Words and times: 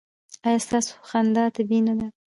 ایا 0.45 0.59
ستاسو 0.65 0.91
خندا 1.09 1.43
طبیعي 1.55 1.81
نه 1.87 1.93
ده؟ 1.99 2.07